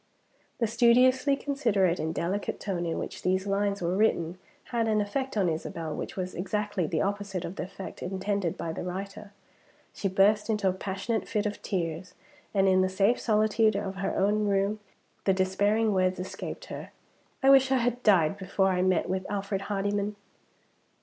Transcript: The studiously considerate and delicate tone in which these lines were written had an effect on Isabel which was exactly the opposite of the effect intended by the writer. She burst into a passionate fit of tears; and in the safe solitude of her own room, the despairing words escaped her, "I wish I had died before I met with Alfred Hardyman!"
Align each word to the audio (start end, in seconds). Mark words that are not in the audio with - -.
The 0.57 0.65
studiously 0.65 1.35
considerate 1.35 1.99
and 1.99 2.11
delicate 2.11 2.59
tone 2.59 2.87
in 2.87 2.97
which 2.97 3.21
these 3.21 3.45
lines 3.45 3.83
were 3.83 3.95
written 3.95 4.39
had 4.71 4.87
an 4.87 4.99
effect 4.99 5.37
on 5.37 5.47
Isabel 5.47 5.95
which 5.95 6.15
was 6.15 6.33
exactly 6.33 6.87
the 6.87 7.03
opposite 7.03 7.45
of 7.45 7.55
the 7.55 7.65
effect 7.65 8.01
intended 8.01 8.57
by 8.57 8.73
the 8.73 8.81
writer. 8.83 9.31
She 9.93 10.07
burst 10.07 10.49
into 10.49 10.67
a 10.67 10.73
passionate 10.73 11.27
fit 11.27 11.45
of 11.45 11.61
tears; 11.61 12.15
and 12.51 12.67
in 12.67 12.81
the 12.81 12.89
safe 12.89 13.19
solitude 13.19 13.75
of 13.75 13.97
her 13.97 14.15
own 14.15 14.47
room, 14.47 14.79
the 15.25 15.33
despairing 15.33 15.93
words 15.93 16.19
escaped 16.19 16.65
her, 16.65 16.89
"I 17.43 17.51
wish 17.51 17.71
I 17.71 17.77
had 17.77 18.01
died 18.01 18.39
before 18.39 18.69
I 18.69 18.81
met 18.81 19.07
with 19.07 19.29
Alfred 19.29 19.61
Hardyman!" 19.69 20.15